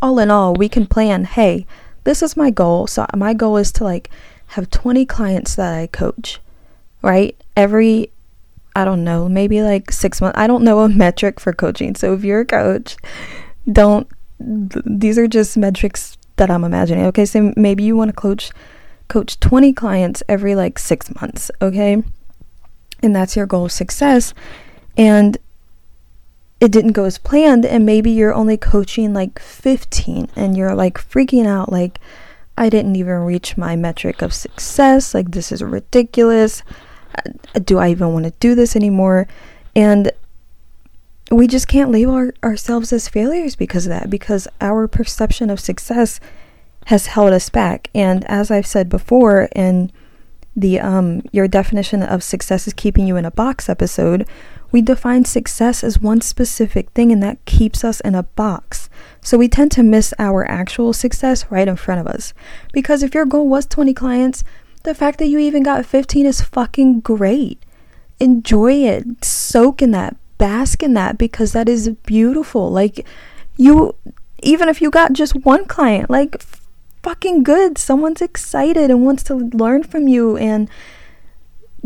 all 0.00 0.18
in 0.18 0.30
all, 0.30 0.54
we 0.54 0.68
can 0.68 0.86
plan, 0.86 1.24
hey, 1.24 1.66
this 2.04 2.22
is 2.22 2.36
my 2.36 2.50
goal. 2.50 2.86
So 2.86 3.06
my 3.14 3.34
goal 3.34 3.56
is 3.56 3.70
to 3.72 3.84
like 3.84 4.10
have 4.48 4.70
20 4.70 5.04
clients 5.06 5.54
that 5.56 5.74
I 5.74 5.86
coach, 5.86 6.40
right? 7.02 7.36
Every, 7.56 8.10
I 8.74 8.84
don't 8.84 9.04
know, 9.04 9.28
maybe 9.28 9.62
like 9.62 9.92
six 9.92 10.20
months. 10.20 10.38
I 10.38 10.46
don't 10.46 10.64
know 10.64 10.80
a 10.80 10.88
metric 10.88 11.38
for 11.38 11.52
coaching. 11.52 11.94
So 11.94 12.14
if 12.14 12.24
you're 12.24 12.40
a 12.40 12.46
coach, 12.46 12.96
don't, 13.70 14.08
th- 14.38 14.84
these 14.86 15.18
are 15.18 15.28
just 15.28 15.56
metrics 15.56 16.16
that 16.36 16.50
I'm 16.50 16.64
imagining. 16.64 17.06
Okay. 17.06 17.24
So 17.24 17.52
maybe 17.56 17.82
you 17.82 17.96
want 17.96 18.08
to 18.10 18.16
coach, 18.16 18.50
coach 19.08 19.38
20 19.40 19.72
clients 19.72 20.22
every 20.28 20.54
like 20.54 20.78
six 20.78 21.14
months. 21.20 21.50
Okay. 21.60 22.02
And 23.02 23.16
that's 23.16 23.36
your 23.36 23.46
goal 23.46 23.66
of 23.66 23.72
success. 23.72 24.32
And 24.96 25.38
it 26.60 26.70
didn't 26.70 26.92
go 26.92 27.04
as 27.04 27.18
planned. 27.18 27.66
And 27.66 27.84
maybe 27.84 28.10
you're 28.10 28.34
only 28.34 28.56
coaching 28.56 29.12
like 29.12 29.38
15 29.38 30.28
and 30.36 30.56
you're 30.56 30.74
like 30.74 30.98
freaking 30.98 31.46
out, 31.46 31.72
like, 31.72 31.98
I 32.56 32.68
didn't 32.68 32.96
even 32.96 33.20
reach 33.20 33.56
my 33.56 33.76
metric 33.76 34.22
of 34.22 34.32
success. 34.32 35.14
Like, 35.14 35.30
this 35.32 35.50
is 35.50 35.62
ridiculous. 35.62 36.62
Uh, 37.16 37.58
do 37.58 37.78
I 37.78 37.88
even 37.88 38.12
want 38.12 38.26
to 38.26 38.32
do 38.38 38.54
this 38.54 38.76
anymore? 38.76 39.26
And 39.74 40.12
we 41.36 41.46
just 41.46 41.68
can't 41.68 41.90
label 41.90 42.14
our, 42.14 42.34
ourselves 42.42 42.92
as 42.92 43.08
failures 43.08 43.56
because 43.56 43.86
of 43.86 43.90
that, 43.90 44.10
because 44.10 44.48
our 44.60 44.88
perception 44.88 45.50
of 45.50 45.60
success 45.60 46.20
has 46.86 47.06
held 47.06 47.32
us 47.32 47.48
back. 47.48 47.88
And 47.94 48.24
as 48.24 48.50
I've 48.50 48.66
said 48.66 48.88
before 48.88 49.48
in 49.54 49.90
the 50.54 50.80
um, 50.80 51.22
Your 51.32 51.48
Definition 51.48 52.02
of 52.02 52.22
Success 52.22 52.66
is 52.66 52.74
Keeping 52.74 53.06
You 53.06 53.16
in 53.16 53.24
a 53.24 53.30
Box 53.30 53.68
episode, 53.68 54.28
we 54.70 54.82
define 54.82 55.24
success 55.24 55.84
as 55.84 56.00
one 56.00 56.20
specific 56.20 56.90
thing, 56.90 57.12
and 57.12 57.22
that 57.22 57.44
keeps 57.44 57.84
us 57.84 58.00
in 58.00 58.14
a 58.14 58.22
box. 58.22 58.88
So 59.20 59.36
we 59.36 59.48
tend 59.48 59.70
to 59.72 59.82
miss 59.82 60.14
our 60.18 60.50
actual 60.50 60.92
success 60.92 61.50
right 61.50 61.68
in 61.68 61.76
front 61.76 62.00
of 62.00 62.06
us. 62.06 62.32
Because 62.72 63.02
if 63.02 63.14
your 63.14 63.26
goal 63.26 63.48
was 63.48 63.66
20 63.66 63.94
clients, 63.94 64.44
the 64.82 64.94
fact 64.94 65.18
that 65.18 65.26
you 65.26 65.38
even 65.38 65.62
got 65.62 65.86
15 65.86 66.26
is 66.26 66.40
fucking 66.40 67.00
great. 67.00 67.62
Enjoy 68.18 68.72
it, 68.72 69.24
soak 69.24 69.82
in 69.82 69.90
that, 69.92 70.16
bask 70.42 70.82
in 70.82 70.94
that, 70.94 71.18
because 71.18 71.52
that 71.52 71.68
is 71.68 71.88
beautiful. 72.04 72.68
Like, 72.68 73.06
you, 73.56 73.94
even 74.42 74.68
if 74.68 74.82
you 74.82 74.90
got 74.90 75.12
just 75.12 75.36
one 75.44 75.66
client, 75.66 76.10
like, 76.10 76.42
fucking 77.02 77.44
good. 77.44 77.78
Someone's 77.78 78.20
excited 78.22 78.90
and 78.90 79.04
wants 79.04 79.22
to 79.24 79.34
learn 79.34 79.84
from 79.84 80.08
you 80.08 80.36
and 80.36 80.68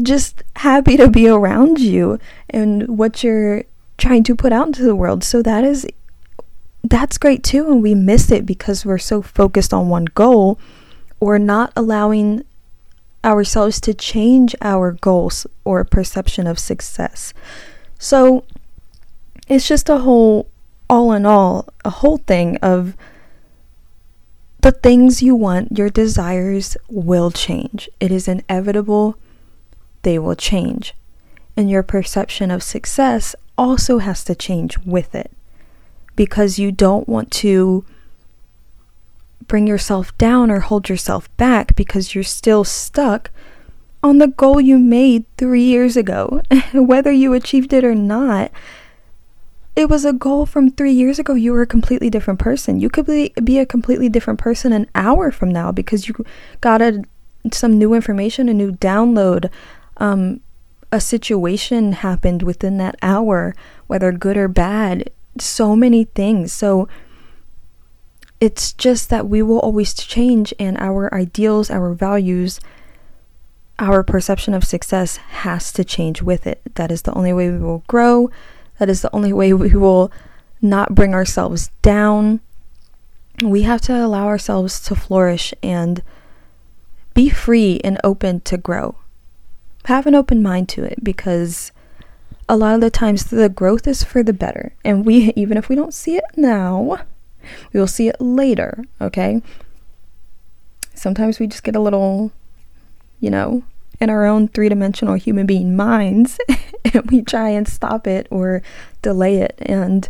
just 0.02 0.42
happy 0.56 0.96
to 0.96 1.08
be 1.08 1.28
around 1.28 1.80
you 1.80 2.18
and 2.48 2.98
what 2.98 3.22
you're 3.22 3.64
trying 3.98 4.22
to 4.25 4.34
put 4.34 4.52
out 4.52 4.68
into 4.68 4.82
the 4.82 4.96
world. 4.96 5.25
So 5.25 5.42
that 5.42 5.64
is 5.64 5.86
that's 6.84 7.18
great 7.18 7.42
too 7.42 7.66
and 7.68 7.82
we 7.82 7.94
miss 7.94 8.30
it 8.30 8.46
because 8.46 8.86
we're 8.86 8.98
so 8.98 9.20
focused 9.20 9.75
on 9.75 9.88
one 9.88 10.04
goal 10.14 10.58
or 11.18 11.38
not 11.38 11.72
allowing 11.75 12.44
ourselves 13.25 13.80
to 13.80 13.92
change 13.92 14.54
our 14.62 14.92
goals 14.92 15.46
or 15.64 15.82
perception 15.82 16.46
of 16.46 16.58
success. 16.58 17.34
So 17.98 18.44
it's 19.48 19.68
just 19.68 19.88
a 19.88 19.98
whole 19.98 20.48
all 20.88 21.12
in 21.12 21.26
all 21.26 21.68
a 21.84 21.90
whole 21.90 22.18
thing 22.18 22.56
of 22.58 22.96
the 24.60 24.72
things 24.72 25.22
you 25.22 25.34
want, 25.36 25.78
your 25.78 25.90
desires 25.90 26.76
will 26.88 27.30
change. 27.30 27.88
It 28.00 28.10
is 28.10 28.26
inevitable 28.26 29.16
they 30.02 30.18
will 30.18 30.34
change. 30.36 30.94
And 31.56 31.70
your 31.70 31.82
perception 31.82 32.50
of 32.50 32.62
success 32.62 33.34
also 33.58 33.98
has 33.98 34.22
to 34.24 34.34
change 34.34 34.78
with 34.78 35.14
it 35.14 35.30
because 36.14 36.58
you 36.58 36.72
don't 36.72 37.08
want 37.08 37.30
to 37.32 37.84
bring 39.46 39.66
yourself 39.66 40.16
down 40.18 40.50
or 40.50 40.60
hold 40.60 40.88
yourself 40.88 41.34
back 41.36 41.76
because 41.76 42.14
you're 42.14 42.24
still 42.24 42.64
stuck 42.64 43.30
on 44.02 44.18
the 44.18 44.28
goal 44.28 44.60
you 44.60 44.78
made 44.78 45.24
three 45.36 45.64
years 45.64 45.96
ago. 45.96 46.42
Whether 46.74 47.12
you 47.12 47.32
achieved 47.32 47.72
it 47.72 47.84
or 47.84 47.94
not, 47.94 48.50
it 49.74 49.90
was 49.90 50.04
a 50.04 50.12
goal 50.12 50.46
from 50.46 50.70
three 50.70 50.92
years 50.92 51.18
ago. 51.18 51.34
You 51.34 51.52
were 51.52 51.62
a 51.62 51.66
completely 51.66 52.08
different 52.08 52.40
person. 52.40 52.80
You 52.80 52.88
could 52.88 53.06
be, 53.06 53.32
be 53.42 53.58
a 53.58 53.66
completely 53.66 54.08
different 54.08 54.38
person 54.38 54.72
an 54.72 54.88
hour 54.94 55.30
from 55.30 55.50
now 55.50 55.70
because 55.70 56.08
you 56.08 56.14
got 56.60 56.80
a, 56.80 57.04
some 57.52 57.78
new 57.78 57.92
information, 57.94 58.48
a 58.48 58.54
new 58.54 58.72
download, 58.72 59.50
um, 59.98 60.40
a 60.92 61.00
situation 61.00 61.92
happened 61.92 62.42
within 62.42 62.78
that 62.78 62.96
hour, 63.02 63.54
whether 63.86 64.12
good 64.12 64.36
or 64.36 64.48
bad, 64.48 65.10
so 65.38 65.76
many 65.76 66.04
things. 66.04 66.52
So 66.52 66.88
it's 68.40 68.72
just 68.72 69.10
that 69.10 69.28
we 69.28 69.42
will 69.42 69.58
always 69.60 69.94
change, 69.94 70.54
and 70.58 70.76
our 70.78 71.12
ideals, 71.14 71.70
our 71.70 71.92
values, 71.94 72.60
our 73.78 74.02
perception 74.02 74.54
of 74.54 74.64
success 74.64 75.16
has 75.16 75.73
to 75.73 75.85
change 75.85 76.23
with 76.23 76.47
it. 76.47 76.61
That 76.75 76.90
is 76.90 77.02
the 77.02 77.14
only 77.14 77.33
way 77.33 77.50
we 77.50 77.59
will 77.59 77.85
grow. 77.87 78.30
That 78.78 78.88
is 78.88 79.02
the 79.02 79.14
only 79.14 79.33
way 79.33 79.52
we 79.52 79.75
will 79.75 80.11
not 80.62 80.95
bring 80.95 81.14
ourselves 81.14 81.71
down. 81.83 82.40
We 83.42 83.62
have 83.62 83.83
to 83.83 84.04
allow 84.04 84.26
ourselves 84.26 84.80
to 84.80 84.95
flourish 84.95 85.52
and 85.62 86.02
be 87.14 87.28
free 87.28 87.80
and 87.85 87.99
open 88.02 88.40
to 88.40 88.56
grow 88.56 88.97
have 89.87 90.06
an 90.06 90.14
open 90.14 90.42
mind 90.42 90.68
to 90.68 90.85
it 90.85 91.02
because 91.02 91.73
a 92.49 92.56
lot 92.56 92.75
of 92.75 92.80
the 92.80 92.90
times 92.90 93.25
the 93.25 93.49
growth 93.49 93.87
is 93.87 94.04
for 94.04 94.23
the 94.23 94.33
better. 94.33 94.73
And 94.85 95.04
we, 95.04 95.33
even 95.37 95.56
if 95.56 95.68
we 95.68 95.76
don't 95.76 95.95
see 95.95 96.16
it 96.16 96.25
now, 96.37 96.99
we 97.73 97.80
will 97.80 97.87
see 97.87 98.09
it 98.09 98.21
later, 98.21 98.85
okay? 99.00 99.42
Sometimes 100.95 101.38
we 101.38 101.47
just 101.47 101.62
get 101.62 101.76
a 101.76 101.80
little, 101.80 102.33
you 103.20 103.30
know, 103.30 103.62
in 104.00 104.11
our 104.11 104.26
own 104.26 104.49
three 104.49 104.68
dimensional 104.68 105.14
human 105.14 105.46
being 105.46 105.75
minds 105.75 106.38
and 106.85 107.11
we 107.11 107.23
try 107.23 107.49
and 107.49 107.66
stop 107.66 108.06
it 108.06 108.26
or 108.30 108.62
delay 109.02 109.38
it. 109.38 109.54
And 109.61 110.08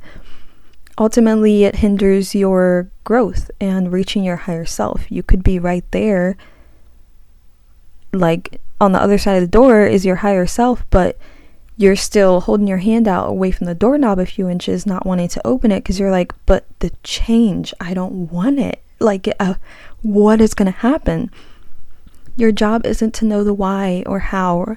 ultimately, 0.98 1.64
it 1.64 1.76
hinders 1.76 2.34
your 2.34 2.90
growth 3.04 3.50
and 3.60 3.92
reaching 3.92 4.24
your 4.24 4.36
higher 4.36 4.64
self. 4.64 5.10
You 5.10 5.22
could 5.22 5.42
be 5.42 5.58
right 5.58 5.84
there, 5.92 6.36
like 8.12 8.60
on 8.80 8.92
the 8.92 9.00
other 9.00 9.18
side 9.18 9.36
of 9.36 9.42
the 9.42 9.46
door 9.48 9.86
is 9.86 10.04
your 10.04 10.16
higher 10.16 10.46
self, 10.46 10.84
but 10.90 11.18
you're 11.76 11.96
still 11.96 12.40
holding 12.40 12.66
your 12.66 12.78
hand 12.78 13.06
out 13.06 13.28
away 13.28 13.50
from 13.50 13.66
the 13.66 13.74
doorknob 13.74 14.18
a 14.18 14.26
few 14.26 14.48
inches, 14.48 14.86
not 14.86 15.04
wanting 15.04 15.28
to 15.28 15.46
open 15.46 15.70
it 15.70 15.80
because 15.80 16.00
you're 16.00 16.10
like, 16.10 16.32
but 16.46 16.64
the 16.80 16.90
change, 17.02 17.74
I 17.80 17.92
don't 17.94 18.30
want 18.32 18.58
it. 18.58 18.82
Like, 18.98 19.28
uh, 19.38 19.54
what 20.02 20.40
is 20.40 20.54
going 20.54 20.72
to 20.72 20.78
happen? 20.78 21.30
Your 22.36 22.52
job 22.52 22.84
isn't 22.84 23.14
to 23.14 23.24
know 23.24 23.42
the 23.42 23.54
why 23.54 24.02
or 24.06 24.18
how 24.18 24.76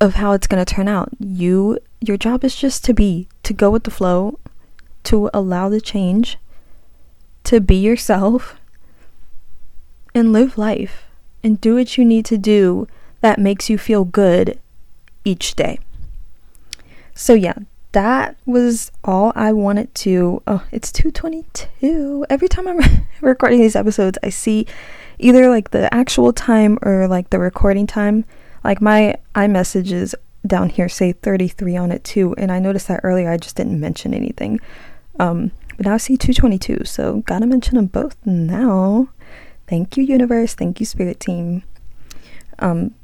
of 0.00 0.14
how 0.14 0.32
it's 0.32 0.46
going 0.46 0.64
to 0.64 0.74
turn 0.74 0.88
out. 0.88 1.10
You, 1.18 1.78
your 2.00 2.16
job 2.16 2.44
is 2.44 2.56
just 2.56 2.84
to 2.84 2.94
be, 2.94 3.28
to 3.42 3.52
go 3.52 3.70
with 3.70 3.84
the 3.84 3.90
flow, 3.90 4.38
to 5.04 5.30
allow 5.32 5.68
the 5.68 5.80
change, 5.80 6.38
to 7.44 7.60
be 7.60 7.76
yourself, 7.76 8.56
and 10.14 10.32
live 10.32 10.58
life 10.58 11.04
and 11.42 11.60
do 11.60 11.76
what 11.76 11.96
you 11.96 12.04
need 12.04 12.24
to 12.26 12.38
do 12.38 12.88
that 13.20 13.38
makes 13.38 13.70
you 13.70 13.78
feel 13.78 14.04
good 14.04 14.58
each 15.24 15.54
day. 15.54 15.78
So, 17.14 17.34
yeah, 17.34 17.54
that 17.92 18.36
was 18.44 18.90
all 19.04 19.32
I 19.34 19.52
wanted 19.52 19.94
to. 19.96 20.42
Oh, 20.46 20.64
it's 20.70 20.92
222. 20.92 22.26
Every 22.28 22.48
time 22.48 22.68
I'm 22.68 22.80
recording 23.20 23.60
these 23.60 23.76
episodes, 23.76 24.18
I 24.22 24.28
see 24.28 24.66
either 25.18 25.48
like 25.48 25.70
the 25.70 25.92
actual 25.92 26.32
time 26.32 26.78
or 26.82 27.08
like 27.08 27.30
the 27.30 27.38
recording 27.38 27.86
time. 27.86 28.24
Like 28.64 28.80
my 28.80 29.16
iMessages 29.34 30.14
down 30.46 30.68
here 30.68 30.88
say 30.88 31.12
33 31.12 31.76
on 31.76 31.92
it 31.92 32.04
too, 32.04 32.34
and 32.36 32.50
I 32.50 32.58
noticed 32.58 32.88
that 32.88 33.00
earlier. 33.02 33.30
I 33.30 33.36
just 33.36 33.56
didn't 33.56 33.80
mention 33.80 34.14
anything. 34.14 34.60
Um, 35.18 35.52
but 35.76 35.86
now 35.86 35.94
I 35.94 35.98
see 35.98 36.16
222, 36.16 36.84
so 36.84 37.22
gotta 37.26 37.46
mention 37.46 37.76
them 37.76 37.86
both 37.86 38.16
now. 38.24 39.08
Thank 39.66 39.96
you, 39.96 40.04
universe. 40.04 40.54
Thank 40.54 40.80
you, 40.80 40.86
spirit 40.86 41.20
team. 41.20 41.62
Um, 42.58 42.94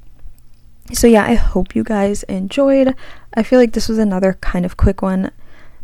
so 0.92 1.06
yeah, 1.06 1.24
I 1.24 1.34
hope 1.34 1.74
you 1.74 1.84
guys 1.84 2.22
enjoyed. 2.24 2.94
I 3.34 3.42
feel 3.42 3.58
like 3.58 3.72
this 3.72 3.88
was 3.88 3.98
another 3.98 4.34
kind 4.40 4.64
of 4.64 4.76
quick 4.76 5.02
one. 5.02 5.30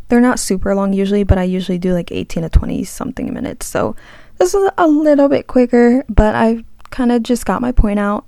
They're 0.08 0.20
not 0.20 0.38
super 0.38 0.74
long 0.74 0.92
usually, 0.92 1.24
but 1.24 1.38
I 1.38 1.44
usually 1.44 1.78
do 1.78 1.92
like 1.92 2.10
18 2.10 2.42
to 2.42 2.48
20 2.48 2.84
something 2.84 3.32
minutes. 3.32 3.66
So 3.66 3.94
this 4.38 4.54
is 4.54 4.70
a 4.78 4.86
little 4.86 5.28
bit 5.28 5.46
quicker, 5.46 6.04
but 6.08 6.34
I 6.34 6.64
kind 6.90 7.12
of 7.12 7.22
just 7.22 7.44
got 7.44 7.60
my 7.60 7.72
point 7.72 7.98
out 7.98 8.24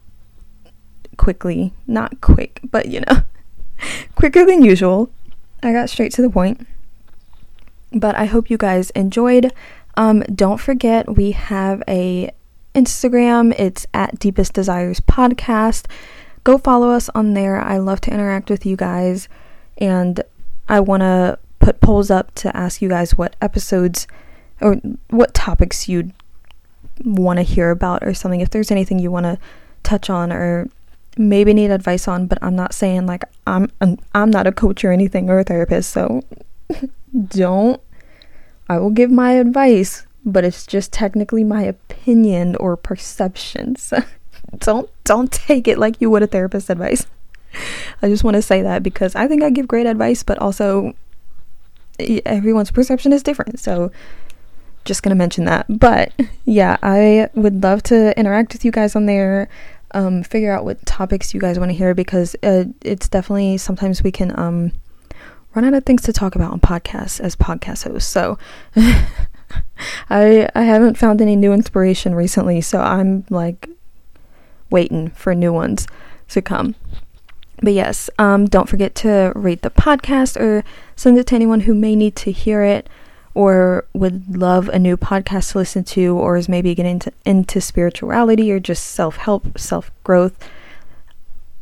quickly. 1.17 1.73
Not 1.87 2.21
quick, 2.21 2.61
but 2.71 2.89
you 2.89 3.01
know, 3.01 3.23
quicker 4.15 4.45
than 4.45 4.63
usual. 4.63 5.11
I 5.63 5.73
got 5.73 5.91
straight 5.91 6.13
to 6.13 6.23
the 6.23 6.31
point. 6.31 6.67
But 7.93 8.15
I 8.15 8.27
hope 8.27 8.51
you 8.51 8.57
guys 8.57 8.91
enjoyed. 8.91 9.53
Um, 9.97 10.21
don't 10.35 10.61
forget 10.61 11.17
we 11.17 11.33
have 11.33 11.83
a 11.89 12.31
Instagram. 12.75 13.53
It's 13.59 13.87
at 13.93 14.19
Deepest 14.19 14.53
Desires 14.53 15.01
Podcast. 15.01 15.87
Go 16.45 16.57
follow 16.57 16.91
us 16.91 17.09
on 17.15 17.35
there. 17.35 17.61
I 17.61 17.79
love 17.79 18.01
to 18.03 18.13
interact 18.13 18.49
with 18.49 18.65
you 18.65 18.77
guys, 18.77 19.29
and 19.79 20.23
I 20.69 20.81
want 20.81 21.03
to 21.03 21.39
put 21.59 21.81
polls 21.81 22.11
up 22.11 22.35
to 22.37 22.57
ask 22.57 22.81
you 22.81 22.89
guys 22.89 23.19
what 23.19 23.37
episodes 23.43 24.07
or 24.61 24.77
what 25.09 25.35
topics 25.35 25.89
you'd 25.89 26.13
want 27.05 27.39
to 27.39 27.43
hear 27.43 27.71
about 27.71 28.03
or 28.03 28.15
something. 28.15 28.41
If 28.41 28.51
there's 28.51 28.71
anything 28.71 28.99
you 28.99 29.11
want 29.11 29.25
to 29.25 29.39
touch 29.83 30.11
on 30.11 30.33
or 30.33 30.69
maybe 31.17 31.53
need 31.55 31.71
advice 31.71 32.07
on, 32.09 32.27
but 32.27 32.39
I'm 32.43 32.57
not 32.57 32.75
saying 32.75 33.07
like 33.07 33.25
I'm 33.47 33.71
I'm 34.15 34.31
not 34.31 34.47
a 34.47 34.53
coach 34.53 34.85
or 34.85 34.93
anything 34.93 35.31
or 35.31 35.41
a 35.41 35.45
therapist, 35.45 35.91
so 35.91 36.23
don't 37.29 37.81
I 38.69 38.79
will 38.79 38.91
give 38.91 39.11
my 39.11 39.33
advice, 39.33 40.07
but 40.25 40.45
it's 40.45 40.67
just 40.67 40.93
technically 40.93 41.45
my 41.45 41.63
opinion 41.63 42.57
or 42.57 42.77
perceptions. 42.77 43.93
don't 44.59 44.89
don't 45.05 45.33
take 45.33 45.67
it 45.67 45.79
like 45.79 46.01
you 46.01 46.11
would 46.11 46.23
a 46.23 46.27
therapist 46.27 46.71
advice. 46.71 47.07
I 48.01 48.09
just 48.09 48.23
want 48.23 48.37
to 48.37 48.43
say 48.43 48.63
that 48.63 48.83
because 48.83 49.17
I 49.17 49.27
think 49.27 49.43
I 49.43 49.51
give 49.51 49.67
great 49.67 49.87
advice, 49.87 50.23
but 50.23 50.39
also 50.39 50.95
everyone's 52.25 52.71
perception 52.71 53.13
is 53.13 53.23
different. 53.23 53.59
So 53.59 53.91
just 54.85 55.03
going 55.03 55.11
to 55.11 55.17
mention 55.17 55.45
that. 55.45 55.67
But 55.69 56.13
yeah, 56.45 56.77
I 56.83 57.29
would 57.35 57.63
love 57.63 57.83
to 57.85 58.19
interact 58.19 58.53
with 58.53 58.65
you 58.65 58.71
guys 58.71 58.97
on 58.97 59.07
there. 59.07 59.49
Um, 59.93 60.23
figure 60.23 60.53
out 60.53 60.65
what 60.65 60.85
topics 60.87 61.35
you 61.35 61.41
guys 61.41 61.59
want 61.59 61.71
to 61.71 61.77
hear 61.77 61.95
because 61.95 62.37
uh, 62.45 62.65
it's 62.83 63.09
definitely 63.09 63.57
sometimes 63.57 64.05
we 64.05 64.13
can 64.13 64.39
um, 64.39 64.71
run 65.55 65.65
out 65.65 65.75
of 65.75 65.85
things 65.85 66.03
to 66.03 66.13
talk 66.13 66.37
about 66.37 66.53
on 66.53 66.61
podcasts 66.61 67.19
as 67.21 67.35
podcast 67.35 67.85
hosts. 67.85 68.09
So 68.09 68.39
I 70.11 70.49
I 70.55 70.63
haven't 70.63 70.97
found 70.97 71.21
any 71.21 71.35
new 71.35 71.53
inspiration 71.53 72.15
recently, 72.15 72.61
so 72.61 72.81
I'm 72.81 73.25
like 73.31 73.69
waiting 74.71 75.11
for 75.11 75.35
new 75.35 75.53
ones 75.53 75.87
to 76.29 76.41
come. 76.41 76.77
But 77.63 77.73
yes, 77.73 78.09
um, 78.19 78.47
don't 78.47 78.69
forget 78.69 78.95
to 78.97 79.33
rate 79.35 79.63
the 79.63 79.71
podcast 79.71 80.41
or 80.41 80.65
send 80.97 81.19
it 81.19 81.27
to 81.29 81.35
anyone 81.35 81.61
who 81.61 81.75
may 81.75 81.95
need 81.95 82.17
to 82.17 82.33
hear 82.33 82.63
it 82.63 82.89
or 83.35 83.87
would 83.93 84.37
love 84.37 84.69
a 84.69 84.79
new 84.79 84.97
podcast 84.97 85.53
to 85.53 85.59
listen 85.59 85.85
to 85.85 86.17
or 86.17 86.37
is 86.37 86.49
maybe 86.49 86.75
getting 86.75 86.93
into, 86.93 87.13
into 87.25 87.61
spirituality 87.61 88.51
or 88.51 88.59
just 88.59 88.87
self 88.87 89.17
help, 89.17 89.59
self 89.59 89.91
growth. 90.05 90.37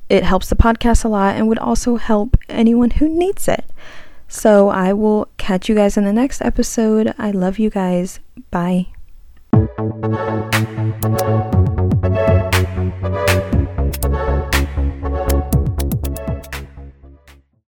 It 0.09 0.25
helps 0.25 0.49
the 0.49 0.57
podcast 0.57 1.05
a 1.05 1.09
lot 1.09 1.37
and 1.37 1.49
would 1.49 1.59
also 1.59 1.97
help 1.97 2.37
anyone 2.49 2.91
who 2.93 3.09
needs 3.09 3.47
it. 3.49 3.65
So 4.27 4.69
I 4.69 4.93
will 4.93 5.29
catch 5.37 5.69
you 5.69 5.75
guys 5.75 5.97
in 5.97 6.05
the 6.05 6.13
next 6.13 6.43
episode. 6.43 7.15
I 7.19 7.31
love 7.31 7.59
you 7.59 7.71
guys. 7.71 8.21
Bye. 8.51 8.89